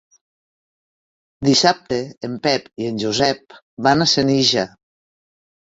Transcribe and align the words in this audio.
Dissabte 1.49 2.01
en 2.29 2.41
Pep 2.49 2.67
i 2.85 2.91
en 2.95 2.99
Josep 3.07 3.61
van 3.91 4.07
a 4.09 4.13
Senija. 4.19 4.67